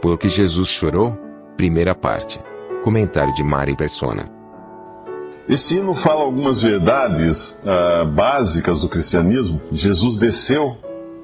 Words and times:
Por 0.00 0.18
que 0.18 0.30
Jesus 0.30 0.68
chorou? 0.68 1.12
Primeira 1.58 1.94
parte. 1.94 2.40
Comentário 2.82 3.34
de 3.34 3.44
Mari 3.44 3.76
Persona. 3.76 4.30
Esse 5.46 5.76
hino 5.76 5.94
fala 5.94 6.22
algumas 6.22 6.62
verdades 6.62 7.60
uh, 7.64 8.06
básicas 8.10 8.80
do 8.80 8.88
cristianismo. 8.88 9.60
Jesus 9.70 10.16
desceu, 10.16 10.76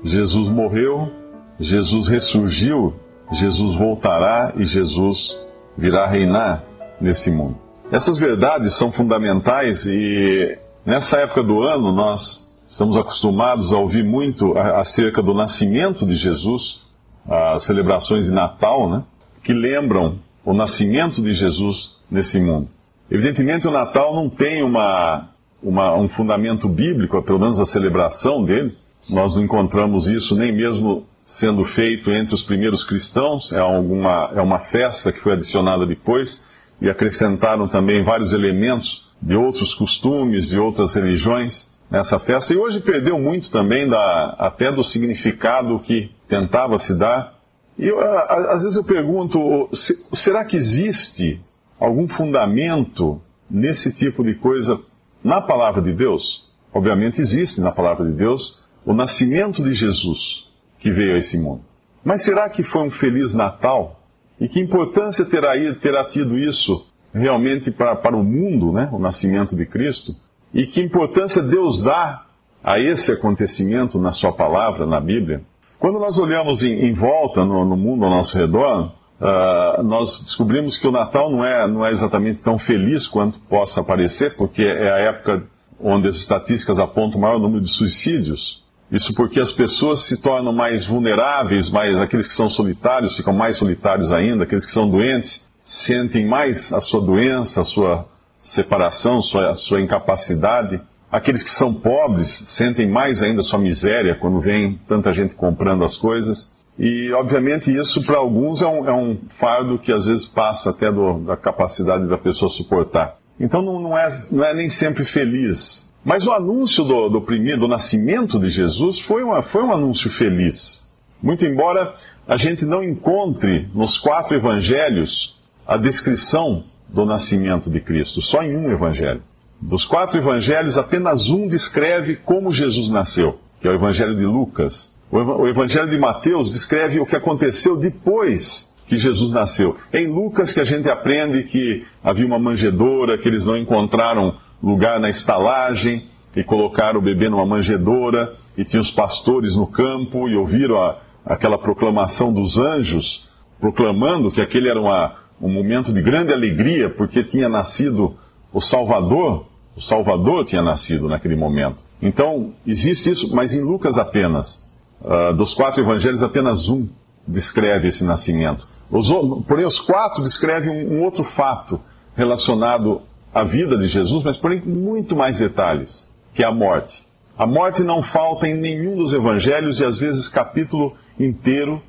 Jesus 0.05 0.49
morreu, 0.49 1.11
Jesus 1.59 2.07
ressurgiu, 2.09 2.95
Jesus 3.33 3.75
voltará 3.75 4.53
e 4.57 4.67
Jesus 4.67 5.39
virá 5.77 6.07
reinar 6.07 6.63
nesse 7.01 7.31
mundo. 7.31 7.57
Essas 7.91 8.19
verdades 8.19 8.75
são 8.75 8.93
fundamentais 8.93 9.87
e 9.87 10.59
nessa 10.85 11.19
época 11.19 11.43
do 11.43 11.63
ano 11.63 11.93
nós 11.93 12.53
estamos 12.67 12.97
acostumados 12.97 13.73
a 13.73 13.79
ouvir 13.79 14.05
muito 14.05 14.59
acerca 14.59 15.23
do 15.23 15.33
nascimento 15.33 16.05
de 16.05 16.17
Jesus, 16.17 16.86
as 17.29 17.63
celebrações 17.65 18.27
de 18.27 18.31
Natal, 18.31 18.89
né, 18.89 19.05
que 19.43 19.53
lembram 19.53 20.19
o 20.45 20.55
nascimento 20.55 21.23
de 21.23 21.33
Jesus 21.35 21.97
nesse 22.11 22.41
mundo. 22.41 22.69
Evidentemente 23.11 23.67
o 23.67 23.71
Natal 23.71 24.15
não 24.15 24.29
tem 24.29 24.63
uma, 24.63 25.31
uma, 25.63 25.97
um 25.97 26.09
fundamento 26.09 26.69
bíblico, 26.69 27.21
pelo 27.23 27.39
menos 27.39 27.59
a 27.59 27.65
celebração 27.65 28.45
dele. 28.45 28.77
Nós 29.09 29.35
não 29.35 29.43
encontramos 29.43 30.07
isso 30.07 30.37
nem 30.37 30.53
mesmo 30.53 31.07
sendo 31.25 31.65
feito 31.65 32.11
entre 32.11 32.35
os 32.35 32.43
primeiros 32.43 32.85
cristãos, 32.85 33.53
é, 33.53 33.59
alguma, 33.59 34.31
é 34.35 34.41
uma 34.41 34.61
festa 34.61 35.13
que 35.13 35.21
foi 35.21 35.33
adicionada 35.33 35.85
depois, 35.85 36.47
e 36.81 36.89
acrescentaram 36.89 37.67
também 37.67 38.05
vários 38.05 38.33
elementos 38.33 39.05
de 39.21 39.35
outros 39.35 39.75
costumes, 39.75 40.49
de 40.51 40.59
outras 40.59 40.95
religiões 40.95 41.69
nessa 41.91 42.19
festa, 42.19 42.53
e 42.53 42.57
hoje 42.57 42.81
perdeu 42.81 43.19
muito 43.19 43.51
também 43.51 43.89
da, 43.89 44.37
até 44.39 44.73
do 44.73 44.83
significado 44.83 45.79
que 45.81 46.11
tentava 46.29 46.79
se 46.79 46.99
dar. 46.99 47.35
E 47.79 47.87
eu, 47.87 48.01
às 48.01 48.63
vezes 48.63 48.77
eu 48.77 48.85
pergunto, 48.85 49.69
será 49.73 50.45
que 50.45 50.57
existe 50.57 51.41
algum 51.79 52.09
fundamento 52.09 53.21
nesse 53.49 53.93
tipo 53.93 54.25
de 54.25 54.35
coisa 54.35 54.81
na 55.23 55.41
palavra 55.41 55.83
de 55.83 55.93
Deus? 55.93 56.45
Obviamente 56.73 57.21
existe 57.21 57.61
na 57.61 57.71
palavra 57.71 58.05
de 58.05 58.13
Deus 58.13 58.63
o 58.85 58.93
nascimento 58.93 59.63
de 59.63 59.73
Jesus 59.75 60.49
que 60.79 60.91
veio 60.91 61.15
a 61.15 61.19
esse 61.19 61.39
mundo. 61.39 61.63
Mas 62.05 62.23
será 62.23 62.49
que 62.49 62.63
foi 62.63 62.83
um 62.83 62.91
feliz 62.91 63.35
Natal? 63.35 64.01
E 64.39 64.49
que 64.49 64.61
importância 64.61 65.25
terá, 65.25 65.53
terá 65.75 66.05
tido 66.05 66.39
isso 66.39 66.87
realmente 67.13 67.71
para, 67.71 67.97
para 67.97 68.17
o 68.17 68.23
mundo, 68.23 68.73
né? 68.73 68.89
o 68.93 68.99
nascimento 68.99 69.57
de 69.57 69.67
Cristo? 69.67 70.15
E 70.53 70.67
que 70.67 70.83
importância 70.83 71.43
Deus 71.43 71.83
dá 71.83 72.25
a 72.63 72.79
esse 72.79 73.13
acontecimento 73.13 73.99
na 73.99 74.13
Sua 74.13 74.33
palavra, 74.33 74.87
na 74.87 75.01
Bíblia? 75.01 75.43
Quando 75.79 75.99
nós 75.99 76.19
olhamos 76.19 76.63
em, 76.63 76.87
em 76.87 76.93
volta 76.93 77.45
no, 77.45 77.65
no, 77.65 77.77
mundo 77.77 78.05
ao 78.05 78.11
nosso 78.11 78.37
redor, 78.37 78.93
uh, 79.21 79.83
nós 79.83 80.21
descobrimos 80.21 80.79
que 80.79 80.87
o 80.87 80.91
Natal 80.91 81.31
não 81.31 81.45
é, 81.45 81.69
não 81.69 81.85
é 81.85 81.91
exatamente 81.91 82.43
tão 82.43 82.59
feliz 82.59 83.07
quanto 83.07 83.39
possa 83.41 83.85
parecer, 83.85 84.37
porque 84.37 84.63
é 84.63 84.91
a 84.91 84.99
época 84.99 85.45
onde 85.79 86.09
as 86.09 86.17
estatísticas 86.17 86.79
apontam 86.79 87.19
o 87.19 87.23
maior 87.23 87.39
número 87.39 87.61
de 87.61 87.69
suicídios. 87.69 88.65
Isso 88.91 89.13
porque 89.15 89.41
as 89.41 89.53
pessoas 89.53 90.01
se 90.01 90.23
tornam 90.23 90.53
mais 90.53 90.85
vulneráveis, 90.85 91.71
mais 91.71 91.95
aqueles 91.97 92.27
que 92.27 92.35
são 92.35 92.49
solitários 92.49 93.17
ficam 93.17 93.35
mais 93.35 93.57
solitários 93.57 94.11
ainda, 94.13 94.45
aqueles 94.45 94.65
que 94.65 94.73
são 94.73 94.89
doentes 94.89 95.47
sentem 95.61 96.27
mais 96.27 96.73
a 96.73 96.81
sua 96.81 97.01
doença, 97.01 97.61
a 97.61 97.65
sua 97.65 98.07
separação, 98.39 99.21
sua, 99.21 99.55
sua 99.55 99.81
incapacidade. 99.81 100.81
Aqueles 101.11 101.43
que 101.43 101.51
são 101.51 101.73
pobres 101.73 102.29
sentem 102.47 102.89
mais 102.89 103.23
ainda 103.23 103.43
sua 103.43 103.59
miséria 103.59 104.15
quando 104.15 104.41
vem 104.41 104.81
tanta 104.87 105.13
gente 105.13 105.35
comprando 105.35 105.85
as 105.85 105.97
coisas. 105.97 106.55
E, 106.79 107.11
obviamente, 107.13 107.75
isso 107.75 108.05
para 108.05 108.19
alguns 108.19 108.61
é 108.61 108.67
um, 108.67 108.89
é 108.89 108.93
um, 108.93 109.19
fardo 109.31 109.79
que 109.79 109.93
às 109.93 110.05
vezes 110.05 110.27
passa 110.27 110.71
até 110.71 110.91
do, 110.93 111.21
da 111.21 111.37
capacidade 111.37 112.07
da 112.07 112.19
pessoa 112.19 112.51
suportar. 112.51 113.17
Então 113.41 113.63
não, 113.63 113.81
não, 113.81 113.97
é, 113.97 114.09
não 114.31 114.45
é 114.45 114.55
nem 114.55 114.69
sempre 114.69 115.05
feliz 115.05 115.87
mas 116.07 116.25
o 116.25 116.31
anúncio 116.31 116.85
do, 116.85 117.09
do 117.09 117.21
primeiro, 117.21 117.63
do 117.63 117.67
nascimento 117.67 118.39
de 118.39 118.49
Jesus 118.49 119.01
foi, 119.01 119.25
uma, 119.25 119.43
foi 119.43 119.65
um 119.65 119.73
anúncio 119.73 120.09
feliz. 120.09 120.87
Muito 121.21 121.45
embora 121.45 121.97
a 122.29 122.37
gente 122.37 122.65
não 122.65 122.81
encontre 122.81 123.69
nos 123.75 123.99
quatro 123.99 124.37
evangelhos 124.37 125.37
a 125.67 125.77
descrição 125.77 126.63
do 126.97 127.05
nascimento 127.05 127.71
de 127.71 127.79
Cristo, 127.79 128.23
só 128.23 128.43
em 128.43 128.57
um 128.57 128.71
evangelho. 128.71 129.23
Dos 129.61 129.85
quatro 129.85 130.19
evangelhos, 130.19 130.79
apenas 130.79 131.29
um 131.29 131.47
descreve 131.47 132.17
como 132.17 132.55
Jesus 132.55 132.89
nasceu, 132.89 133.39
que 133.61 133.69
é 133.69 133.71
o 133.71 133.75
evangelho 133.75 134.17
de 134.17 134.25
Lucas. 134.25 134.97
O 135.11 135.47
evangelho 135.47 135.89
de 135.89 135.99
Mateus 135.99 136.53
descreve 136.53 136.99
o 136.99 137.07
que 137.07 137.15
aconteceu 137.15 137.77
depois 137.77 138.75
que 138.87 138.97
Jesus 138.97 139.31
nasceu. 139.31 139.77
Em 139.93 140.07
Lucas 140.07 140.53
que 140.53 140.61
a 140.61 140.65
gente 140.65 140.89
aprende 140.89 141.43
que 141.45 141.85
havia 142.03 142.27
uma 142.27 142.39
manjedoura, 142.39 143.19
que 143.19 143.29
eles 143.29 143.47
não 143.47 143.57
encontraram 143.57 144.37
lugar 144.63 144.99
na 144.99 145.11
estalagem 145.11 146.09
e 146.35 146.43
colocaram 146.43 146.99
o 146.99 147.03
bebê 147.03 147.29
numa 147.29 147.45
manjedoura 147.45 148.35
e 148.57 148.65
tinha 148.65 148.81
os 148.81 148.91
pastores 148.91 149.55
no 149.55 149.67
campo 149.67 150.29
e 150.29 150.37
ouviram 150.37 150.83
a, 150.83 150.99
aquela 151.25 151.59
proclamação 151.59 152.33
dos 152.33 152.59
anjos 152.59 153.29
proclamando 153.61 154.31
que 154.31 154.41
aquele 154.41 154.69
era 154.69 154.81
uma, 154.81 155.17
um 155.41 155.53
momento 155.53 155.93
de 155.93 156.01
grande 156.01 156.33
alegria 156.33 156.89
porque 156.89 157.23
tinha 157.23 157.49
nascido 157.49 158.17
o 158.53 158.61
Salvador, 158.61 159.47
o 159.77 159.81
Salvador 159.81 160.45
tinha 160.45 160.63
nascido 160.63 161.09
naquele 161.09 161.37
momento. 161.37 161.83
Então, 162.03 162.55
existe 162.67 163.11
isso, 163.11 163.35
mas 163.35 163.53
em 163.53 163.63
Lucas 163.63 163.99
apenas. 163.99 164.67
Uh, 165.01 165.35
dos 165.35 165.53
quatro 165.53 165.83
evangelhos, 165.83 166.23
apenas 166.23 166.69
um 166.69 166.89
descreve 167.27 167.89
esse 167.89 168.05
nascimento. 168.05 168.67
Os, 168.91 169.11
porém, 169.47 169.67
os 169.67 169.79
quatro 169.81 170.23
descrevem 170.23 170.71
um, 170.71 170.95
um 170.95 171.03
outro 171.03 171.23
fato 171.23 171.81
relacionado 172.15 173.03
a 173.35 173.45
vida 173.45 173.77
de 173.77 173.87
Jesus, 173.87 174.25
mas 174.25 174.37
porém 174.39 174.61
com 174.61 174.71
muito 174.71 175.15
mais 175.15 175.39
detalhes, 175.39 176.09
que 176.33 176.43
é 176.43 176.47
a 176.47 176.53
morte. 176.53 177.05
A 177.37 177.47
morte 177.47 177.83
não 177.83 178.01
falta 178.01 178.49
em 178.49 178.55
nenhum 178.55 178.97
dos 178.97 179.13
evangelhos 179.13 179.79
e 179.79 179.85
às 179.85 179.99
vezes 179.99 180.27
capítulo 180.27 180.97
inteiro 181.21 181.83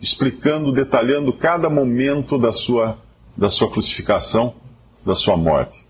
explicando, 0.00 0.72
detalhando 0.72 1.32
cada 1.32 1.68
momento 1.70 2.38
da 2.38 2.52
sua, 2.52 2.98
da 3.36 3.48
sua 3.48 3.70
crucificação, 3.70 4.54
da 5.04 5.14
sua 5.14 5.36
morte. 5.36 5.84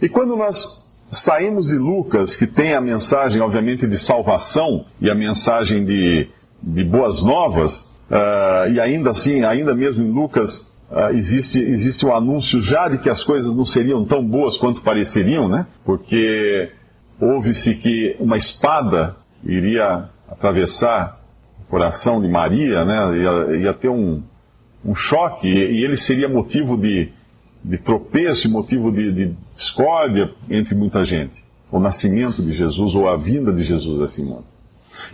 E 0.00 0.08
quando 0.08 0.36
nós 0.36 0.90
saímos 1.10 1.68
de 1.68 1.76
Lucas, 1.76 2.36
que 2.36 2.46
tem 2.46 2.74
a 2.74 2.80
mensagem, 2.80 3.40
obviamente, 3.40 3.86
de 3.86 3.98
salvação 3.98 4.86
e 5.00 5.10
a 5.10 5.14
mensagem 5.14 5.84
de, 5.84 6.28
de 6.62 6.84
boas 6.84 7.22
novas, 7.22 7.94
uh, 8.10 8.72
e 8.72 8.80
ainda 8.80 9.10
assim, 9.10 9.44
ainda 9.44 9.74
mesmo 9.74 10.02
em 10.02 10.10
Lucas, 10.10 10.70
Uh, 10.92 11.08
existe, 11.16 11.58
existe 11.58 12.04
um 12.04 12.14
anúncio 12.14 12.60
já 12.60 12.86
de 12.86 12.98
que 12.98 13.08
as 13.08 13.24
coisas 13.24 13.54
não 13.54 13.64
seriam 13.64 14.04
tão 14.04 14.22
boas 14.22 14.58
quanto 14.58 14.82
pareceriam, 14.82 15.48
né? 15.48 15.66
Porque 15.86 16.70
houve-se 17.18 17.74
que 17.74 18.14
uma 18.20 18.36
espada 18.36 19.16
iria 19.42 20.10
atravessar 20.28 21.21
coração 21.72 22.20
de 22.20 22.28
Maria, 22.28 22.84
né? 22.84 23.16
Ia, 23.16 23.56
ia 23.56 23.72
ter 23.72 23.88
um, 23.88 24.22
um 24.84 24.94
choque 24.94 25.48
e, 25.48 25.56
e, 25.56 25.82
ele 25.82 25.96
seria 25.96 26.28
motivo 26.28 26.76
de, 26.76 27.10
de 27.64 27.78
tropeço, 27.78 28.50
motivo 28.50 28.92
de, 28.92 29.10
de 29.10 29.36
discórdia 29.54 30.30
entre 30.50 30.74
muita 30.74 31.02
gente. 31.02 31.42
O 31.70 31.80
nascimento 31.80 32.42
de 32.42 32.52
Jesus 32.52 32.94
ou 32.94 33.08
a 33.08 33.16
vinda 33.16 33.50
de 33.54 33.62
Jesus 33.62 34.20
a 34.20 34.22
mundo. 34.22 34.44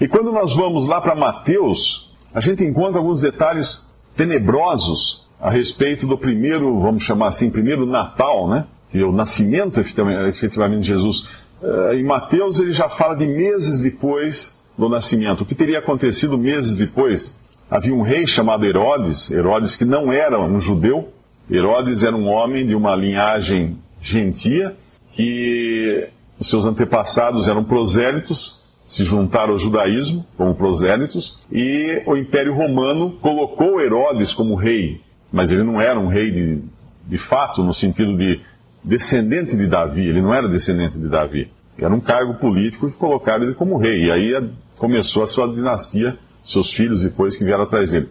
E 0.00 0.08
quando 0.08 0.32
nós 0.32 0.52
vamos 0.52 0.88
lá 0.88 1.00
para 1.00 1.14
Mateus, 1.14 2.10
a 2.34 2.40
gente 2.40 2.64
encontra 2.64 2.98
alguns 2.98 3.20
detalhes 3.20 3.88
tenebrosos 4.16 5.28
a 5.40 5.50
respeito 5.50 6.08
do 6.08 6.18
primeiro, 6.18 6.80
vamos 6.80 7.04
chamar 7.04 7.28
assim, 7.28 7.50
primeiro 7.50 7.86
Natal, 7.86 8.48
né? 8.48 8.66
Que 8.90 8.98
é 8.98 9.04
o 9.04 9.12
nascimento 9.12 9.78
efetivamente 9.78 10.80
de 10.80 10.88
Jesus. 10.88 11.20
Uh, 11.62 11.92
em 11.92 12.02
Mateus 12.02 12.58
ele 12.58 12.72
já 12.72 12.88
fala 12.88 13.14
de 13.14 13.28
meses 13.28 13.80
depois 13.80 14.57
do 14.78 14.88
nascimento. 14.88 15.42
O 15.42 15.44
que 15.44 15.54
teria 15.54 15.80
acontecido 15.80 16.38
meses 16.38 16.78
depois? 16.78 17.38
Havia 17.68 17.92
um 17.92 18.02
rei 18.02 18.26
chamado 18.26 18.64
Herodes, 18.64 19.30
Herodes 19.30 19.76
que 19.76 19.84
não 19.84 20.12
era 20.12 20.40
um 20.40 20.60
judeu. 20.60 21.12
Herodes 21.50 22.04
era 22.04 22.16
um 22.16 22.28
homem 22.28 22.64
de 22.66 22.74
uma 22.74 22.94
linhagem 22.94 23.78
gentia, 24.00 24.76
que 25.14 26.08
os 26.38 26.48
seus 26.48 26.64
antepassados 26.64 27.48
eram 27.48 27.64
prosélitos, 27.64 28.58
se 28.84 29.04
juntaram 29.04 29.52
ao 29.52 29.58
judaísmo 29.58 30.24
como 30.36 30.54
prosélitos 30.54 31.38
e 31.52 32.02
o 32.06 32.16
Império 32.16 32.54
Romano 32.54 33.18
colocou 33.20 33.80
Herodes 33.80 34.32
como 34.32 34.54
rei, 34.54 35.02
mas 35.30 35.50
ele 35.50 35.62
não 35.62 35.78
era 35.78 35.98
um 35.98 36.06
rei 36.06 36.30
de, 36.30 36.62
de 37.06 37.18
fato 37.18 37.62
no 37.62 37.74
sentido 37.74 38.16
de 38.16 38.40
descendente 38.82 39.54
de 39.54 39.66
Davi, 39.66 40.06
ele 40.06 40.22
não 40.22 40.32
era 40.32 40.48
descendente 40.48 40.98
de 40.98 41.08
Davi. 41.08 41.50
Era 41.80 41.94
um 41.94 42.00
cargo 42.00 42.34
político 42.34 42.90
que 42.90 42.96
colocaram 42.96 43.44
ele 43.44 43.54
como 43.54 43.78
rei. 43.78 44.06
E 44.06 44.10
aí 44.10 44.50
começou 44.76 45.22
a 45.22 45.26
sua 45.26 45.46
dinastia, 45.46 46.18
seus 46.42 46.72
filhos 46.72 47.02
depois 47.02 47.36
que 47.36 47.44
vieram 47.44 47.64
atrás 47.64 47.90
dele. 47.90 48.08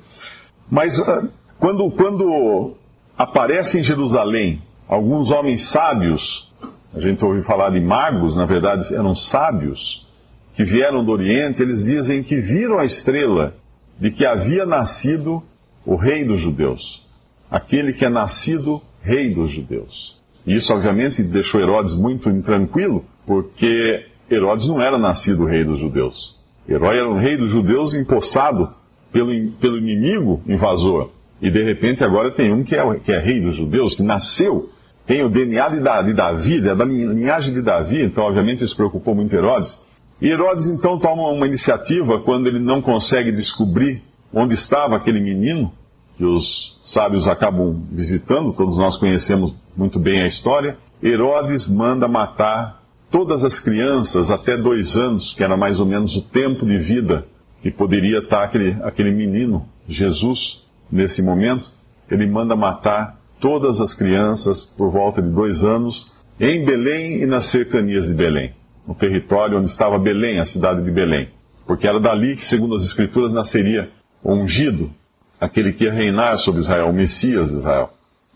Mas 0.69 1.01
ah, 1.01 1.27
quando, 1.59 1.89
quando 1.91 2.75
aparece 3.17 3.79
em 3.79 3.83
Jerusalém 3.83 4.61
alguns 4.87 5.31
homens 5.31 5.63
sábios, 5.63 6.53
a 6.93 6.99
gente 6.99 7.23
ouviu 7.25 7.43
falar 7.43 7.71
de 7.71 7.79
magos, 7.79 8.35
na 8.35 8.45
verdade 8.45 8.93
eram 8.93 9.13
sábios, 9.13 10.07
que 10.53 10.63
vieram 10.63 11.03
do 11.03 11.11
Oriente, 11.11 11.61
eles 11.61 11.83
dizem 11.83 12.23
que 12.23 12.37
viram 12.37 12.79
a 12.79 12.85
estrela 12.85 13.55
de 13.99 14.11
que 14.11 14.25
havia 14.25 14.65
nascido 14.65 15.43
o 15.85 15.95
rei 15.95 16.23
dos 16.23 16.41
judeus. 16.41 17.05
Aquele 17.49 17.93
que 17.93 18.05
é 18.05 18.09
nascido 18.09 18.81
rei 19.01 19.33
dos 19.33 19.51
judeus. 19.51 20.17
E 20.45 20.55
isso, 20.55 20.73
obviamente, 20.73 21.21
deixou 21.21 21.61
Herodes 21.61 21.95
muito 21.95 22.29
intranquilo, 22.29 23.05
porque 23.27 24.05
Herodes 24.31 24.67
não 24.67 24.81
era 24.81 24.97
nascido 24.97 25.45
rei 25.45 25.65
dos 25.65 25.79
judeus. 25.79 26.35
Herói 26.67 26.97
era 26.97 27.09
um 27.09 27.19
rei 27.19 27.35
dos 27.35 27.51
judeus 27.51 27.93
empossado 27.93 28.73
pelo, 29.11 29.51
pelo 29.51 29.77
inimigo 29.77 30.41
invasor. 30.47 31.09
E 31.41 31.51
de 31.51 31.61
repente 31.61 32.03
agora 32.03 32.31
tem 32.31 32.51
um 32.51 32.63
que 32.63 32.75
é, 32.75 32.99
que 32.99 33.11
é 33.11 33.19
rei 33.19 33.41
dos 33.41 33.57
judeus, 33.57 33.95
que 33.95 34.01
nasceu, 34.01 34.69
tem 35.05 35.23
o 35.23 35.29
DNA 35.29 35.69
de, 35.69 36.13
Davi, 36.13 36.57
é 36.67 36.73
da 36.73 36.83
linhagem 36.83 37.53
de 37.53 37.61
Davi, 37.61 38.03
então 38.03 38.23
obviamente 38.23 38.63
isso 38.63 38.75
preocupou 38.75 39.13
muito 39.13 39.33
Herodes. 39.33 39.85
E 40.21 40.29
Herodes 40.29 40.67
então 40.67 40.97
toma 40.97 41.29
uma 41.29 41.45
iniciativa 41.45 42.19
quando 42.21 42.47
ele 42.47 42.59
não 42.59 42.81
consegue 42.81 43.31
descobrir 43.31 44.01
onde 44.33 44.53
estava 44.53 44.95
aquele 44.95 45.21
menino, 45.21 45.71
que 46.17 46.25
os 46.25 46.77
sábios 46.81 47.27
acabam 47.27 47.83
visitando, 47.91 48.51
todos 48.51 48.77
nós 48.77 48.97
conhecemos 48.97 49.53
muito 49.75 49.99
bem 49.99 50.23
a 50.23 50.27
história. 50.27 50.77
Herodes 51.01 51.69
manda 51.69 52.07
matar 52.07 52.81
todas 53.09 53.43
as 53.43 53.59
crianças 53.59 54.29
até 54.31 54.57
dois 54.57 54.97
anos, 54.97 55.33
que 55.33 55.43
era 55.43 55.57
mais 55.57 55.79
ou 55.79 55.85
menos 55.85 56.15
o 56.15 56.21
tempo 56.21 56.65
de 56.65 56.77
vida 56.77 57.25
que 57.61 57.71
poderia 57.71 58.19
estar 58.19 58.43
aquele, 58.43 58.77
aquele 58.83 59.11
menino, 59.11 59.67
Jesus, 59.87 60.63
nesse 60.91 61.21
momento. 61.21 61.71
Ele 62.09 62.25
manda 62.25 62.55
matar 62.55 63.19
todas 63.39 63.81
as 63.81 63.93
crianças 63.93 64.63
por 64.63 64.91
volta 64.91 65.21
de 65.21 65.29
dois 65.29 65.63
anos 65.63 66.13
em 66.39 66.63
Belém 66.63 67.21
e 67.21 67.25
nas 67.25 67.45
cercanias 67.45 68.07
de 68.07 68.13
Belém, 68.13 68.53
no 68.87 68.93
território 68.93 69.57
onde 69.57 69.67
estava 69.67 69.97
Belém, 69.97 70.39
a 70.39 70.45
cidade 70.45 70.83
de 70.83 70.91
Belém. 70.91 71.29
Porque 71.65 71.87
era 71.87 71.99
dali 71.99 72.35
que, 72.35 72.43
segundo 72.43 72.75
as 72.75 72.83
Escrituras, 72.83 73.33
nasceria 73.33 73.89
o 74.23 74.33
ungido, 74.33 74.91
aquele 75.39 75.73
que 75.73 75.83
ia 75.83 75.93
reinar 75.93 76.37
sobre 76.37 76.61
Israel, 76.61 76.89
o 76.89 76.93
Messias 76.93 77.49
de 77.51 77.57
Israel. 77.57 77.91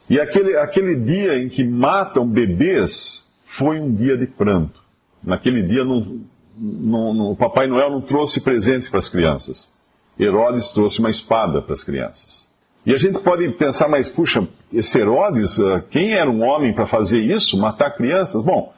E 0.09 0.19
aquele, 0.19 0.57
aquele 0.57 0.95
dia 0.95 1.37
em 1.37 1.47
que 1.47 1.63
matam 1.63 2.27
bebês 2.27 3.30
foi 3.57 3.79
um 3.79 3.93
dia 3.93 4.17
de 4.17 4.27
pranto. 4.27 4.81
Naquele 5.23 5.61
dia 5.61 5.83
não, 5.83 6.21
não, 6.57 7.13
não, 7.13 7.31
o 7.31 7.35
Papai 7.35 7.67
Noel 7.67 7.91
não 7.91 8.01
trouxe 8.01 8.41
presente 8.41 8.89
para 8.89 8.99
as 8.99 9.09
crianças. 9.09 9.75
Herodes 10.19 10.69
trouxe 10.69 10.99
uma 10.99 11.09
espada 11.09 11.61
para 11.61 11.73
as 11.73 11.83
crianças. 11.83 12.49
E 12.85 12.93
a 12.93 12.97
gente 12.97 13.19
pode 13.19 13.47
pensar, 13.49 13.87
mas 13.87 14.09
puxa, 14.09 14.47
esse 14.73 14.97
Herodes, 14.99 15.59
ah, 15.59 15.83
quem 15.89 16.13
era 16.13 16.29
um 16.29 16.43
homem 16.43 16.73
para 16.73 16.87
fazer 16.87 17.19
isso, 17.19 17.57
matar 17.57 17.91
crianças? 17.91 18.43
Bom, 18.43 18.73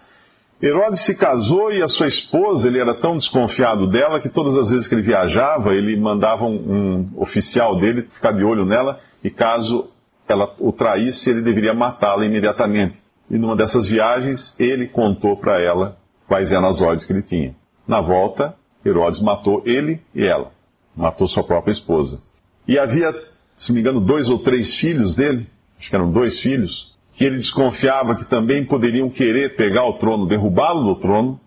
Herodes 0.62 1.02
se 1.02 1.16
casou 1.16 1.72
e 1.72 1.82
a 1.82 1.88
sua 1.88 2.08
esposa, 2.08 2.68
ele 2.68 2.80
era 2.80 2.94
tão 2.94 3.18
desconfiado 3.18 3.88
dela 3.88 4.20
que 4.20 4.30
todas 4.30 4.56
as 4.56 4.70
vezes 4.70 4.88
que 4.88 4.96
ele 4.96 5.02
viajava, 5.02 5.74
ele 5.74 5.96
mandava 5.98 6.46
um, 6.46 6.56
um 6.56 7.10
oficial 7.18 7.78
dele 7.78 8.04
ficar 8.04 8.32
de 8.32 8.46
olho 8.46 8.66
nela 8.66 9.00
e 9.24 9.30
caso 9.30 9.90
ela 10.28 10.54
o 10.60 10.72
traísse, 10.72 11.30
ele 11.30 11.42
deveria 11.42 11.74
matá-la 11.74 12.26
imediatamente. 12.26 13.03
E 13.30 13.38
numa 13.38 13.56
dessas 13.56 13.88
viagens, 13.88 14.56
ele 14.60 14.88
contou 14.88 15.38
para 15.38 15.62
ela 15.62 15.98
quais 16.28 16.52
eram 16.52 16.68
as 16.68 16.82
ordens 16.82 17.06
que 17.06 17.14
ele 17.14 17.22
tinha. 17.22 17.56
Na 17.88 18.02
volta, 18.02 18.56
Herodes 18.86 19.20
matou 19.20 19.62
ele 19.66 20.02
e 20.14 20.26
ela. 20.26 20.52
Matou 20.96 21.28
sua 21.28 21.44
própria 21.44 21.72
esposa. 21.72 22.22
E 22.68 22.78
havia, 22.78 23.14
se 23.56 23.70
não 23.70 23.76
me 23.76 23.82
engano, 23.82 24.00
dois 24.00 24.30
ou 24.30 24.40
três 24.40 24.76
filhos 24.76 25.16
dele, 25.16 25.50
acho 25.78 25.90
que 25.90 25.96
eram 25.96 26.12
dois 26.12 26.40
filhos, 26.40 26.96
que 27.16 27.24
ele 27.24 27.36
desconfiava 27.38 28.16
que 28.16 28.26
também 28.26 28.66
poderiam 28.66 29.10
querer 29.10 29.56
pegar 29.56 29.86
o 29.86 29.94
trono, 29.94 30.28
derrubá-lo 30.28 30.84
do 30.84 31.00
trono. 31.00 31.40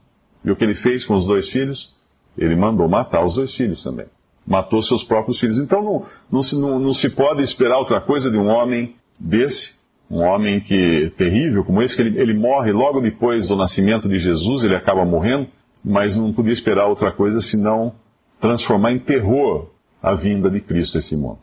E 0.44 0.50
o 0.50 0.56
que 0.56 0.64
ele 0.64 0.74
fez 0.74 1.04
com 1.04 1.14
os 1.14 1.26
dois 1.26 1.48
filhos? 1.48 1.94
Ele 2.36 2.54
mandou 2.54 2.88
matar 2.88 3.24
os 3.24 3.34
dois 3.34 3.54
filhos 3.54 3.82
também 3.82 4.06
matou 4.46 4.80
seus 4.80 5.02
próprios 5.02 5.40
filhos. 5.40 5.58
Então 5.58 5.82
não, 5.82 6.04
não, 6.30 6.42
se, 6.42 6.54
não, 6.54 6.78
não 6.78 6.94
se 6.94 7.10
pode 7.10 7.42
esperar 7.42 7.78
outra 7.78 8.00
coisa 8.00 8.30
de 8.30 8.38
um 8.38 8.46
homem 8.46 8.94
desse, 9.18 9.74
um 10.10 10.22
homem 10.22 10.60
que 10.60 11.10
terrível 11.16 11.64
como 11.64 11.82
esse, 11.82 11.96
que 11.96 12.02
ele, 12.02 12.20
ele 12.20 12.34
morre 12.34 12.72
logo 12.72 13.00
depois 13.00 13.48
do 13.48 13.56
nascimento 13.56 14.08
de 14.08 14.18
Jesus, 14.18 14.62
ele 14.62 14.74
acaba 14.74 15.04
morrendo, 15.04 15.48
mas 15.84 16.16
não 16.16 16.32
podia 16.32 16.52
esperar 16.52 16.86
outra 16.86 17.10
coisa 17.10 17.40
senão 17.40 17.92
transformar 18.40 18.92
em 18.92 18.98
terror 18.98 19.70
a 20.02 20.14
vinda 20.14 20.48
de 20.50 20.60
Cristo 20.60 20.96
a 20.96 21.00
esse 21.00 21.16
mundo. 21.16 21.38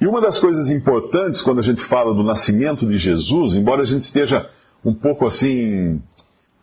E 0.00 0.06
uma 0.06 0.20
das 0.20 0.38
coisas 0.38 0.70
importantes 0.70 1.40
quando 1.40 1.58
a 1.58 1.62
gente 1.62 1.82
fala 1.82 2.14
do 2.14 2.22
nascimento 2.22 2.86
de 2.86 2.98
Jesus, 2.98 3.54
embora 3.54 3.82
a 3.82 3.86
gente 3.86 4.00
esteja 4.00 4.48
um 4.84 4.94
pouco 4.94 5.26
assim 5.26 6.00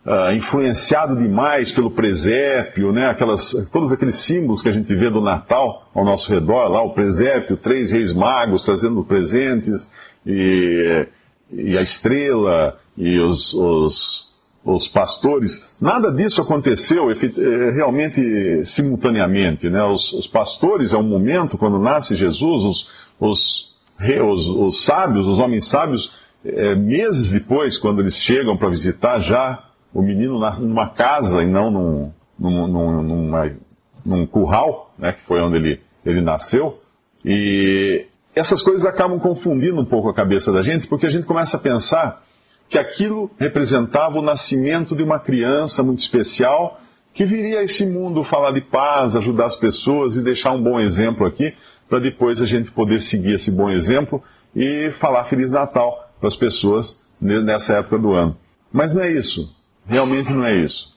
uh, 0.06 0.34
influenciado 0.34 1.16
demais 1.16 1.72
pelo 1.72 1.90
presépio, 1.90 2.92
né? 2.92 3.08
Aquelas, 3.08 3.52
todos 3.72 3.92
aqueles 3.92 4.16
símbolos 4.16 4.62
que 4.62 4.68
a 4.68 4.72
gente 4.72 4.94
vê 4.94 5.10
do 5.10 5.20
Natal 5.20 5.90
ao 5.94 6.04
nosso 6.04 6.32
redor, 6.32 6.70
lá 6.70 6.82
o 6.82 6.94
presépio, 6.94 7.56
três 7.56 7.90
reis 7.90 8.12
magos 8.12 8.64
trazendo 8.64 9.04
presentes, 9.04 9.92
e, 10.24 11.06
e 11.50 11.76
a 11.76 11.82
estrela, 11.82 12.78
e 12.96 13.20
os, 13.20 13.52
os, 13.54 14.32
os 14.64 14.88
pastores. 14.88 15.64
Nada 15.80 16.10
disso 16.10 16.40
aconteceu 16.40 17.10
eh, 17.10 17.70
realmente 17.74 18.64
simultaneamente. 18.64 19.68
Né? 19.68 19.82
Os, 19.84 20.12
os 20.12 20.26
pastores, 20.26 20.92
é 20.92 20.98
um 20.98 21.02
momento, 21.02 21.58
quando 21.58 21.78
nasce 21.78 22.16
Jesus, 22.16 22.62
os, 22.62 22.88
os, 23.20 23.76
os, 24.00 24.46
os 24.48 24.84
sábios, 24.84 25.26
os 25.26 25.38
homens 25.38 25.66
sábios, 25.68 26.12
é, 26.44 26.74
meses 26.74 27.30
depois, 27.30 27.78
quando 27.78 28.00
eles 28.00 28.16
chegam 28.16 28.56
para 28.56 28.68
visitar, 28.68 29.18
já 29.20 29.64
o 29.92 30.02
menino 30.02 30.38
numa 30.60 30.90
casa 30.90 31.42
e 31.42 31.46
não 31.46 31.70
num, 31.70 32.12
num, 32.38 32.66
num, 32.66 33.02
numa, 33.02 33.52
num 34.04 34.26
curral, 34.26 34.92
né, 34.98 35.12
que 35.12 35.20
foi 35.20 35.40
onde 35.40 35.56
ele, 35.56 35.80
ele 36.04 36.20
nasceu. 36.20 36.80
E 37.24 38.06
essas 38.34 38.62
coisas 38.62 38.84
acabam 38.84 39.18
confundindo 39.18 39.80
um 39.80 39.84
pouco 39.84 40.08
a 40.08 40.14
cabeça 40.14 40.52
da 40.52 40.62
gente, 40.62 40.86
porque 40.88 41.06
a 41.06 41.10
gente 41.10 41.26
começa 41.26 41.56
a 41.56 41.60
pensar 41.60 42.22
que 42.68 42.78
aquilo 42.78 43.30
representava 43.38 44.18
o 44.18 44.22
nascimento 44.22 44.96
de 44.96 45.02
uma 45.02 45.18
criança 45.18 45.82
muito 45.82 46.00
especial 46.00 46.80
que 47.12 47.24
viria 47.24 47.60
a 47.60 47.62
esse 47.62 47.86
mundo 47.86 48.24
falar 48.24 48.50
de 48.50 48.60
paz, 48.60 49.14
ajudar 49.14 49.46
as 49.46 49.54
pessoas 49.54 50.16
e 50.16 50.22
deixar 50.22 50.50
um 50.50 50.62
bom 50.62 50.80
exemplo 50.80 51.24
aqui, 51.24 51.54
para 51.88 52.00
depois 52.00 52.42
a 52.42 52.46
gente 52.46 52.72
poder 52.72 52.98
seguir 52.98 53.34
esse 53.34 53.52
bom 53.52 53.70
exemplo 53.70 54.20
e 54.54 54.90
falar 54.90 55.24
Feliz 55.24 55.52
Natal 55.52 56.10
para 56.18 56.26
as 56.26 56.34
pessoas 56.34 57.08
nessa 57.20 57.74
época 57.74 57.98
do 57.98 58.12
ano. 58.12 58.36
Mas 58.72 58.92
não 58.92 59.00
é 59.00 59.12
isso. 59.12 59.54
Realmente 59.86 60.32
não 60.32 60.44
é 60.44 60.56
isso. 60.56 60.92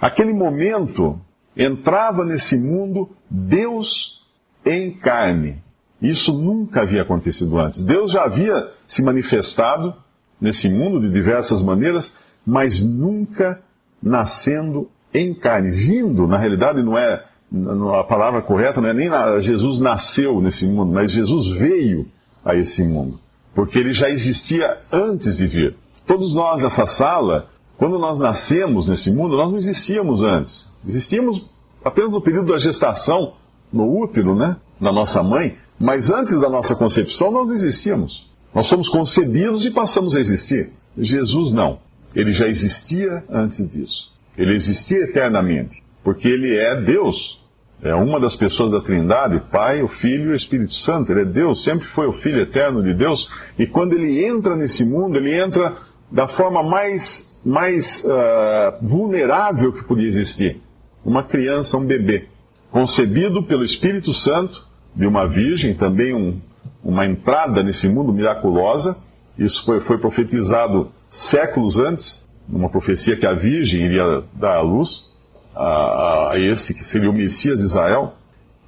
Aquele 0.00 0.32
momento 0.32 1.20
entrava 1.56 2.24
nesse 2.24 2.56
mundo 2.56 3.10
Deus 3.30 4.20
em 4.66 4.90
carne. 4.90 5.62
Isso 6.08 6.32
nunca 6.32 6.82
havia 6.82 7.02
acontecido 7.02 7.58
antes. 7.58 7.82
Deus 7.82 8.12
já 8.12 8.24
havia 8.24 8.70
se 8.86 9.02
manifestado 9.02 9.94
nesse 10.40 10.68
mundo 10.68 11.00
de 11.00 11.10
diversas 11.10 11.62
maneiras, 11.62 12.16
mas 12.46 12.82
nunca 12.82 13.62
nascendo 14.02 14.88
em 15.12 15.34
carne. 15.34 15.70
Vindo, 15.70 16.26
na 16.26 16.36
realidade, 16.36 16.82
não 16.82 16.98
é 16.98 17.24
a 17.98 18.04
palavra 18.04 18.42
correta, 18.42 18.80
não 18.80 18.88
é 18.88 18.94
nem 18.94 19.10
Jesus 19.40 19.80
nasceu 19.80 20.40
nesse 20.40 20.66
mundo, 20.66 20.92
mas 20.92 21.10
Jesus 21.10 21.48
veio 21.48 22.06
a 22.44 22.54
esse 22.54 22.82
mundo. 22.86 23.18
Porque 23.54 23.78
ele 23.78 23.92
já 23.92 24.10
existia 24.10 24.78
antes 24.92 25.38
de 25.38 25.46
vir. 25.46 25.76
Todos 26.06 26.34
nós 26.34 26.62
nessa 26.62 26.84
sala 26.84 27.48
quando 27.76 27.98
nós 27.98 28.20
nascemos 28.20 28.86
nesse 28.86 29.10
mundo, 29.10 29.36
nós 29.36 29.50
não 29.50 29.56
existíamos 29.56 30.22
antes. 30.22 30.68
Existíamos 30.86 31.50
apenas 31.84 32.10
no 32.12 32.20
período 32.20 32.52
da 32.52 32.58
gestação, 32.58 33.34
no 33.72 34.00
útero, 34.00 34.34
né, 34.34 34.56
da 34.80 34.92
nossa 34.92 35.22
mãe, 35.22 35.56
mas 35.80 36.10
antes 36.10 36.40
da 36.40 36.48
nossa 36.48 36.74
concepção 36.74 37.30
nós 37.30 37.50
existíamos. 37.50 38.30
Nós 38.54 38.66
somos 38.66 38.88
concebidos 38.88 39.64
e 39.64 39.70
passamos 39.70 40.14
a 40.14 40.20
existir. 40.20 40.70
Jesus 40.96 41.52
não. 41.52 41.80
Ele 42.14 42.32
já 42.32 42.46
existia 42.46 43.24
antes 43.28 43.68
disso. 43.70 44.12
Ele 44.38 44.54
existia 44.54 45.04
eternamente, 45.04 45.82
porque 46.02 46.28
ele 46.28 46.56
é 46.56 46.80
Deus. 46.80 47.40
É 47.82 47.94
uma 47.94 48.20
das 48.20 48.36
pessoas 48.36 48.70
da 48.70 48.80
Trindade, 48.80 49.42
Pai, 49.50 49.82
o 49.82 49.88
Filho 49.88 50.30
e 50.30 50.32
o 50.32 50.36
Espírito 50.36 50.72
Santo. 50.72 51.12
Ele 51.12 51.22
é 51.22 51.24
Deus, 51.24 51.64
sempre 51.64 51.86
foi 51.86 52.06
o 52.06 52.12
Filho 52.12 52.40
eterno 52.40 52.82
de 52.82 52.94
Deus. 52.94 53.30
E 53.58 53.66
quando 53.66 53.92
ele 53.92 54.24
entra 54.24 54.56
nesse 54.56 54.84
mundo, 54.84 55.16
ele 55.16 55.34
entra 55.34 55.76
da 56.10 56.28
forma 56.28 56.62
mais, 56.62 57.40
mais 57.44 58.04
uh, 58.04 58.78
vulnerável 58.80 59.72
que 59.72 59.84
podia 59.84 60.06
existir. 60.06 60.60
uma 61.04 61.24
criança, 61.24 61.76
um 61.76 61.84
bebê, 61.84 62.28
concebido 62.70 63.42
pelo 63.42 63.62
Espírito 63.62 64.12
Santo 64.12 64.66
de 64.94 65.06
uma 65.06 65.26
virgem, 65.26 65.74
também 65.74 66.14
um, 66.14 66.40
uma 66.82 67.06
entrada 67.06 67.62
nesse 67.62 67.88
mundo 67.88 68.12
miraculosa. 68.12 68.96
Isso 69.36 69.64
foi, 69.64 69.80
foi 69.80 69.98
profetizado 69.98 70.92
séculos 71.08 71.78
antes, 71.78 72.28
numa 72.48 72.68
profecia 72.68 73.16
que 73.16 73.26
a 73.26 73.32
virgem 73.32 73.84
iria 73.84 74.22
dar 74.34 74.56
à 74.56 74.60
luz 74.60 75.04
a, 75.54 76.32
a 76.32 76.38
esse 76.38 76.74
que 76.74 76.84
seria 76.84 77.10
o 77.10 77.14
Messias 77.14 77.60
de 77.60 77.66
Israel. 77.66 78.14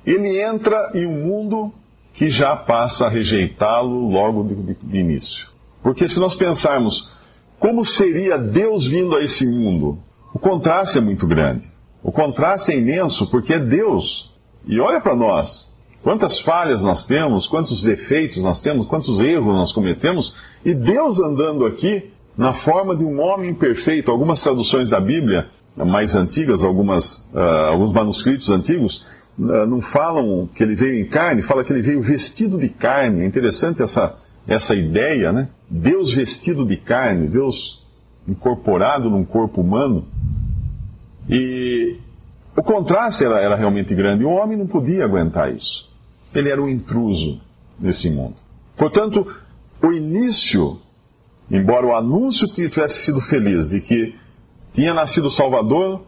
Ele 0.05 0.41
entra 0.41 0.91
em 0.95 1.07
um 1.07 1.25
mundo 1.25 1.73
que 2.13 2.29
já 2.29 2.57
passa 2.57 3.07
a 3.07 3.09
rejeitá-lo 3.09 4.09
logo 4.09 4.45
de, 4.45 4.55
de, 4.55 4.75
de 4.75 4.99
início. 4.99 5.49
Porque 5.83 6.09
se 6.09 6.19
nós 6.19 6.35
pensarmos 6.35 7.13
como 7.59 7.85
seria 7.85 8.39
Deus 8.39 8.87
vindo 8.87 9.17
a 9.17 9.23
esse 9.23 9.47
mundo, 9.47 9.99
o 10.33 10.39
contraste 10.39 10.99
é 10.99 11.01
muito 11.01 11.27
grande. 11.27 11.71
O 12.03 12.13
contraste 12.13 12.73
é 12.73 12.77
imenso 12.77 13.31
porque 13.31 13.55
é 13.55 13.59
Deus. 13.59 14.35
E 14.67 14.81
olha 14.81 15.01
para 15.01 15.15
nós. 15.15 15.73
Quantas 16.07 16.39
falhas 16.39 16.83
nós 16.83 17.05
temos, 17.05 17.49
quantos 17.49 17.83
defeitos 17.83 18.37
nós 18.41 18.63
temos, 18.63 18.87
quantos 18.87 19.19
erros 19.19 19.53
nós 19.53 19.73
cometemos, 19.73 20.37
e 20.65 20.73
Deus 20.73 21.21
andando 21.21 21.67
aqui 21.67 22.13
na 22.39 22.53
forma 22.53 22.95
de 22.95 23.05
um 23.05 23.21
homem 23.21 23.53
perfeito. 23.53 24.09
Algumas 24.09 24.41
traduções 24.41 24.89
da 24.89 25.01
Bíblia, 25.01 25.49
mais 25.77 26.15
antigas, 26.15 26.63
algumas, 26.63 27.29
uh, 27.35 27.41
alguns 27.71 27.93
manuscritos 27.93 28.49
antigos, 28.51 29.05
uh, 29.37 29.67
não 29.67 29.81
falam 29.81 30.49
que 30.55 30.63
ele 30.63 30.77
veio 30.77 31.01
em 31.01 31.09
carne, 31.09 31.43
fala 31.43 31.65
que 31.65 31.73
ele 31.73 31.83
veio 31.83 32.01
vestido 32.01 32.57
de 32.57 32.69
carne. 32.69 33.25
É 33.25 33.27
interessante 33.27 33.83
essa, 33.83 34.17
essa 34.47 34.77
ideia, 34.77 35.33
né? 35.33 35.49
Deus 35.69 36.15
vestido 36.15 36.65
de 36.65 36.77
carne, 36.77 37.27
Deus 37.27 37.85
incorporado 38.29 39.11
num 39.11 39.25
corpo 39.25 39.61
humano. 39.61 40.07
E 41.29 41.97
o 42.57 42.63
contraste 42.63 43.25
era, 43.25 43.41
era 43.41 43.57
realmente 43.57 43.93
grande. 43.93 44.25
O 44.25 44.31
homem 44.31 44.57
não 44.57 44.69
podia 44.69 45.05
aguentar 45.05 45.53
isso 45.53 45.96
ele 46.35 46.51
era 46.51 46.63
um 46.63 46.69
intruso 46.69 47.41
nesse 47.79 48.11
mundo. 48.11 48.37
Portanto, 48.77 49.27
o 49.83 49.93
início, 49.93 50.79
embora 51.51 51.87
o 51.87 51.95
anúncio 51.95 52.49
tivesse 52.49 53.05
sido 53.05 53.21
feliz 53.21 53.69
de 53.71 53.81
que 53.81 54.15
tinha 54.73 54.93
nascido 54.93 55.27
o 55.27 55.31
Salvador, 55.31 56.03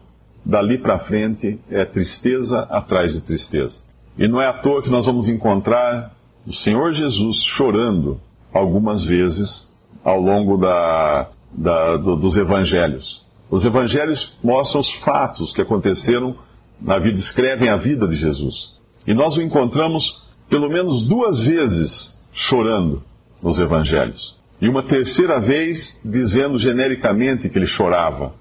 dali 0.45 0.77
para 0.77 0.97
frente 0.97 1.59
é 1.69 1.85
tristeza 1.85 2.61
atrás 2.69 3.13
de 3.13 3.21
tristeza. 3.21 3.81
E 4.17 4.27
não 4.27 4.41
é 4.41 4.47
à 4.47 4.53
toa 4.53 4.81
que 4.81 4.89
nós 4.89 5.05
vamos 5.05 5.27
encontrar 5.27 6.15
o 6.45 6.53
Senhor 6.53 6.93
Jesus 6.93 7.43
chorando 7.43 8.19
algumas 8.53 9.03
vezes 9.03 9.73
ao 10.03 10.19
longo 10.19 10.57
da, 10.57 11.29
da, 11.51 11.97
do, 11.97 12.15
dos 12.15 12.35
evangelhos. 12.35 13.25
Os 13.49 13.65
evangelhos 13.65 14.37
mostram 14.43 14.79
os 14.79 14.91
fatos 14.91 15.53
que 15.53 15.61
aconteceram 15.61 16.35
na 16.79 16.97
vida, 16.97 17.15
descrevem 17.15 17.69
a 17.69 17.75
vida 17.75 18.07
de 18.07 18.15
Jesus. 18.15 18.78
E 19.05 19.13
nós 19.13 19.37
o 19.37 19.41
encontramos 19.41 20.23
pelo 20.49 20.69
menos 20.69 21.07
duas 21.07 21.41
vezes 21.41 22.19
chorando 22.33 23.03
nos 23.43 23.59
evangelhos. 23.59 24.37
E 24.61 24.67
uma 24.67 24.83
terceira 24.83 25.39
vez 25.39 26.01
dizendo 26.03 26.57
genericamente 26.57 27.47
que 27.47 27.57
ele 27.57 27.65
chorava, 27.65 28.33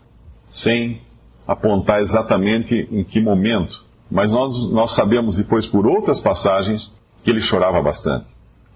sem 0.44 1.00
apontar 1.46 2.00
exatamente 2.00 2.88
em 2.90 3.04
que 3.04 3.20
momento. 3.20 3.84
Mas 4.10 4.32
nós, 4.32 4.70
nós 4.70 4.92
sabemos 4.92 5.36
depois 5.36 5.66
por 5.66 5.86
outras 5.86 6.20
passagens 6.20 6.98
que 7.22 7.30
ele 7.30 7.40
chorava 7.40 7.80
bastante, 7.80 8.26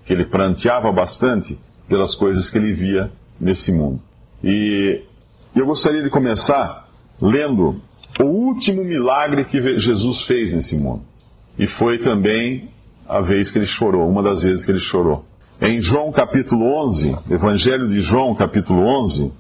que 0.05 0.13
ele 0.13 0.27
pranteava 0.27 0.93
bastante 0.93 1.59
pelas 1.89 2.15
coisas 2.15 2.49
que 2.49 2.59
ele 2.59 2.73
via 2.73 3.11
nesse 3.41 3.73
mundo. 3.73 4.01
E 4.43 5.03
eu 5.55 5.67
gostaria 5.67 6.03
de 6.03 6.11
começar 6.11 6.89
lendo 7.21 7.81
o 8.21 8.25
último 8.25 8.85
milagre 8.85 9.45
que 9.45 9.79
Jesus 9.79 10.23
fez 10.23 10.55
nesse 10.55 10.77
mundo. 10.77 11.03
E 11.59 11.67
foi 11.67 11.99
também 11.99 12.71
a 13.09 13.21
vez 13.21 13.51
que 13.51 13.59
ele 13.59 13.67
chorou, 13.67 14.09
uma 14.09 14.23
das 14.23 14.41
vezes 14.41 14.65
que 14.65 14.73
ele 14.73 14.79
chorou. 14.79 15.25
Em 15.61 15.81
João 15.81 16.11
capítulo 16.11 16.65
11, 16.87 17.17
Evangelho 17.31 17.89
de 17.89 18.01
João 18.01 18.35
capítulo 18.35 18.81
11, 19.03 19.33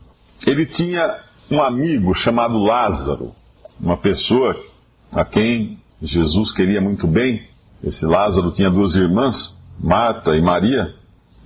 ele 0.47 0.66
tinha 0.66 1.21
um 1.50 1.61
amigo 1.62 2.14
chamado 2.14 2.59
Lázaro, 2.59 3.33
uma 3.81 3.97
pessoa 3.97 4.57
a 5.11 5.25
quem 5.25 5.78
Jesus 6.00 6.52
queria 6.52 6.81
muito 6.81 7.07
bem. 7.07 7.49
Esse 7.83 8.07
Lázaro 8.07 8.50
tinha 8.50 8.71
duas 8.71 8.95
irmãs, 8.95 9.59
Marta 9.81 10.37
e 10.37 10.42
Maria, 10.42 10.95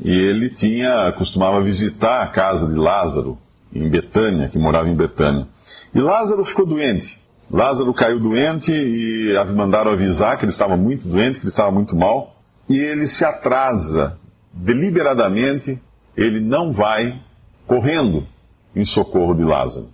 e 0.00 0.10
ele 0.10 0.50
tinha 0.50 1.10
costumava 1.12 1.62
visitar 1.62 2.22
a 2.22 2.28
casa 2.28 2.68
de 2.68 2.74
Lázaro 2.74 3.38
em 3.72 3.88
Betânia, 3.88 4.48
que 4.48 4.58
morava 4.58 4.88
em 4.88 4.96
Betânia. 4.96 5.46
E 5.94 6.00
Lázaro 6.00 6.44
ficou 6.44 6.66
doente. 6.66 7.18
Lázaro 7.50 7.94
caiu 7.94 8.18
doente 8.18 8.72
e 8.72 9.34
mandaram 9.54 9.92
avisar 9.92 10.36
que 10.36 10.44
ele 10.44 10.52
estava 10.52 10.76
muito 10.76 11.06
doente, 11.06 11.38
que 11.38 11.44
ele 11.44 11.48
estava 11.48 11.70
muito 11.70 11.94
mal. 11.94 12.36
E 12.68 12.76
ele 12.76 13.06
se 13.06 13.24
atrasa 13.24 14.18
deliberadamente, 14.52 15.80
ele 16.16 16.40
não 16.40 16.72
vai 16.72 17.20
correndo 17.66 18.26
em 18.74 18.84
socorro 18.84 19.34
de 19.34 19.44
Lázaro. 19.44 19.88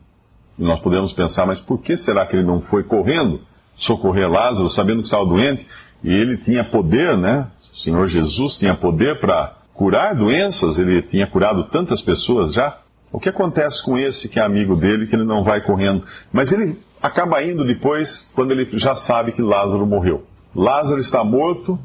E 0.59 0.62
nós 0.62 0.80
podemos 0.80 1.12
pensar, 1.12 1.47
mas 1.47 1.61
por 1.61 1.78
que 1.78 1.97
será 1.97 2.26
que 2.26 2.37
ele 2.37 2.47
não 2.47 2.61
foi 2.61 2.82
correndo 2.82 3.40
socorrer 3.75 4.30
Lázaro, 4.30 4.68
sabendo 4.68 5.00
que 5.00 5.06
estava 5.06 5.26
doente? 5.26 5.66
E 6.02 6.14
ele 6.14 6.37
tinha 6.38 6.64
poder, 6.64 7.16
né? 7.16 7.49
O 7.73 7.76
Senhor 7.76 8.06
Jesus 8.09 8.59
tinha 8.59 8.75
poder 8.75 9.21
para 9.21 9.56
curar 9.75 10.14
doenças, 10.14 10.78
ele 10.78 11.02
tinha 11.02 11.26
curado 11.26 11.64
tantas 11.64 12.00
pessoas 12.00 12.52
já. 12.52 12.78
O 13.11 13.21
que 13.21 13.28
acontece 13.28 13.85
com 13.85 13.99
esse 13.99 14.28
que 14.28 14.38
é 14.38 14.42
amigo 14.42 14.75
dele, 14.76 15.06
que 15.06 15.14
ele 15.14 15.25
não 15.25 15.42
vai 15.42 15.61
correndo? 15.61 16.04
Mas 16.32 16.52
ele 16.52 16.78
acaba 17.02 17.42
indo 17.42 17.64
depois, 17.64 18.30
quando 18.35 18.52
ele 18.52 18.66
já 18.78 18.94
sabe 18.94 19.32
que 19.32 19.42
Lázaro 19.42 19.85
morreu. 19.85 20.25
Lázaro 20.54 21.00
está 21.00 21.25
morto, 21.25 21.78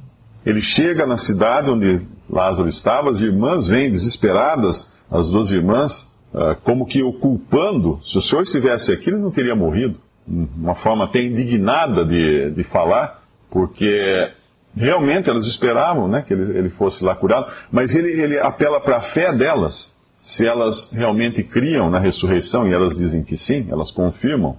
ele 0.45 0.61
chega 0.61 1.05
na 1.05 1.17
cidade 1.17 1.69
onde 1.69 2.01
Lázaro 2.29 2.69
estava, 2.69 3.09
as 3.09 3.19
irmãs 3.19 3.67
vêm 3.67 3.89
desesperadas, 3.89 4.93
as 5.09 5.29
duas 5.29 5.51
irmãs, 5.51 6.13
ah, 6.33 6.55
como 6.63 6.85
que 6.85 7.01
o 7.01 7.13
culpando. 7.13 7.99
Se 8.03 8.17
o 8.17 8.21
senhor 8.21 8.41
estivesse 8.41 8.91
aqui, 8.91 9.09
ele 9.09 9.17
não 9.17 9.31
teria 9.31 9.55
morrido. 9.55 9.99
Uma 10.27 10.75
forma 10.75 11.05
até 11.05 11.21
indignada 11.21 12.05
de, 12.05 12.51
de 12.51 12.63
falar, 12.63 13.23
porque 13.49 14.29
realmente 14.75 15.29
elas 15.29 15.47
esperavam 15.47 16.07
né, 16.07 16.21
que 16.21 16.33
ele, 16.33 16.57
ele 16.57 16.69
fosse 16.69 17.03
lá 17.03 17.15
curado, 17.15 17.51
mas 17.71 17.95
ele, 17.95 18.11
ele 18.21 18.37
apela 18.37 18.79
para 18.79 18.97
a 18.97 19.01
fé 19.01 19.33
delas. 19.33 19.95
Se 20.17 20.45
elas 20.45 20.91
realmente 20.91 21.43
criam 21.43 21.89
na 21.89 21.99
ressurreição, 21.99 22.67
e 22.67 22.73
elas 22.73 22.97
dizem 22.97 23.23
que 23.23 23.37
sim, 23.37 23.67
elas 23.69 23.91
confirmam, 23.91 24.57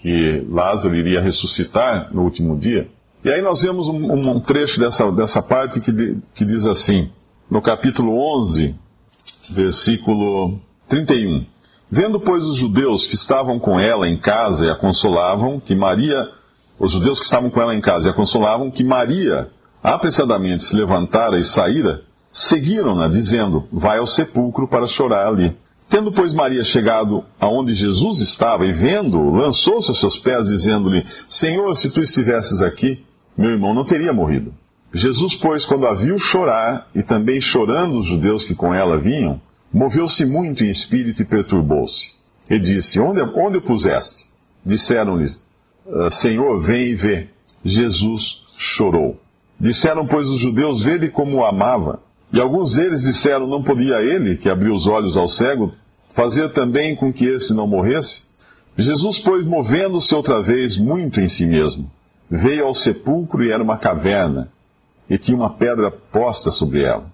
que 0.00 0.44
Lázaro 0.48 0.96
iria 0.96 1.20
ressuscitar 1.20 2.12
no 2.12 2.22
último 2.22 2.58
dia. 2.58 2.88
E 3.22 3.30
aí 3.30 3.42
nós 3.42 3.62
vemos 3.62 3.86
um, 3.88 4.12
um 4.12 4.40
trecho 4.40 4.80
dessa, 4.80 5.10
dessa 5.12 5.42
parte 5.42 5.80
que, 5.80 5.92
que 6.34 6.44
diz 6.44 6.66
assim, 6.66 7.10
no 7.50 7.60
capítulo 7.60 8.16
11, 8.38 8.74
versículo 9.54 10.58
31. 10.88 11.44
Vendo, 11.90 12.20
pois, 12.20 12.44
os 12.44 12.56
judeus 12.56 13.06
que 13.06 13.16
estavam 13.16 13.58
com 13.58 13.78
ela 13.78 14.08
em 14.08 14.18
casa 14.18 14.66
e 14.66 14.70
a 14.70 14.76
consolavam, 14.76 15.60
que 15.60 15.74
Maria, 15.74 16.28
os 16.78 16.92
judeus 16.92 17.18
que 17.18 17.24
estavam 17.24 17.50
com 17.50 17.60
ela 17.60 17.74
em 17.74 17.80
casa 17.80 18.08
e 18.08 18.10
a 18.10 18.14
consolavam, 18.14 18.70
que 18.70 18.84
Maria 18.84 19.48
apressadamente 19.82 20.62
se 20.62 20.76
levantara 20.76 21.38
e 21.38 21.44
saíra, 21.44 22.02
seguiram-na, 22.30 23.08
dizendo: 23.08 23.66
Vai 23.72 23.98
ao 23.98 24.06
sepulcro 24.06 24.68
para 24.68 24.86
chorar 24.86 25.26
ali. 25.26 25.54
Tendo, 25.90 26.12
pois, 26.12 26.32
Maria 26.32 26.62
chegado 26.62 27.24
aonde 27.40 27.74
Jesus 27.74 28.20
estava 28.20 28.64
e 28.64 28.72
vendo-o, 28.72 29.34
lançou-se 29.34 29.90
aos 29.90 29.98
seus 29.98 30.16
pés, 30.16 30.46
dizendo-lhe: 30.46 31.04
Senhor, 31.26 31.74
se 31.74 31.90
tu 31.90 32.00
estivesses 32.00 32.62
aqui, 32.62 33.04
meu 33.36 33.50
irmão 33.50 33.74
não 33.74 33.84
teria 33.84 34.12
morrido. 34.12 34.54
Jesus, 34.94 35.34
pois, 35.34 35.66
quando 35.66 35.88
a 35.88 35.92
viu 35.92 36.16
chorar, 36.16 36.88
e 36.94 37.02
também 37.02 37.40
chorando 37.40 37.98
os 37.98 38.06
judeus 38.06 38.44
que 38.44 38.54
com 38.54 38.72
ela 38.72 39.00
vinham, 39.00 39.40
moveu-se 39.72 40.24
muito 40.24 40.62
em 40.62 40.70
espírito 40.70 41.22
e 41.22 41.24
perturbou-se. 41.24 42.12
E 42.48 42.56
disse: 42.56 43.00
Onde, 43.00 43.20
onde 43.20 43.58
o 43.58 43.62
puseste? 43.62 44.30
Disseram-lhe: 44.64 45.26
ah, 45.92 46.08
Senhor, 46.08 46.60
vem 46.60 46.90
e 46.90 46.94
vê. 46.94 47.28
Jesus 47.64 48.44
chorou. 48.56 49.20
Disseram, 49.58 50.06
pois, 50.06 50.28
os 50.28 50.38
judeus: 50.38 50.82
Vede 50.82 51.08
como 51.08 51.38
o 51.38 51.44
amava. 51.44 52.00
E 52.32 52.40
alguns 52.40 52.74
deles 52.74 53.02
disseram: 53.02 53.46
Não 53.46 53.62
podia 53.62 54.00
ele, 54.02 54.36
que 54.36 54.48
abriu 54.48 54.72
os 54.72 54.86
olhos 54.86 55.16
ao 55.16 55.26
cego, 55.26 55.72
fazer 56.14 56.50
também 56.50 56.94
com 56.94 57.12
que 57.12 57.24
esse 57.26 57.52
não 57.52 57.66
morresse? 57.66 58.24
Jesus, 58.76 59.18
pois, 59.18 59.44
movendo-se 59.44 60.14
outra 60.14 60.42
vez 60.42 60.78
muito 60.78 61.20
em 61.20 61.28
si 61.28 61.44
mesmo, 61.44 61.90
veio 62.30 62.66
ao 62.66 62.74
sepulcro 62.74 63.44
e 63.44 63.50
era 63.50 63.62
uma 63.62 63.76
caverna, 63.76 64.48
e 65.08 65.18
tinha 65.18 65.36
uma 65.36 65.50
pedra 65.50 65.90
posta 65.90 66.50
sobre 66.50 66.84
ela. 66.84 67.06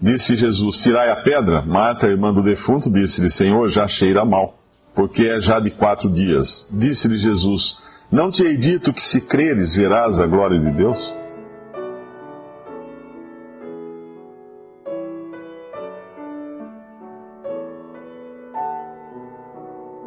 Disse 0.00 0.36
Jesus: 0.36 0.78
Tirai 0.78 1.10
a 1.10 1.16
pedra. 1.16 1.62
Marta, 1.62 2.06
irmã 2.06 2.32
do 2.32 2.42
defunto, 2.42 2.90
disse-lhe: 2.90 3.30
Senhor, 3.30 3.68
já 3.68 3.86
cheira 3.86 4.24
mal, 4.24 4.58
porque 4.94 5.26
é 5.26 5.40
já 5.40 5.60
de 5.60 5.70
quatro 5.70 6.10
dias. 6.10 6.68
Disse-lhe 6.70 7.16
Jesus: 7.16 7.78
Não 8.10 8.30
te 8.30 8.42
hei 8.42 8.56
dito 8.56 8.92
que 8.92 9.02
se 9.02 9.20
creres 9.20 9.74
verás 9.74 10.20
a 10.20 10.26
glória 10.26 10.58
de 10.58 10.70
Deus? 10.70 11.14